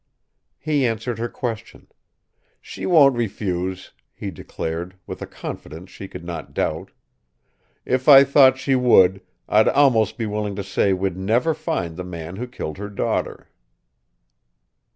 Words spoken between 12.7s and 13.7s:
her daughter."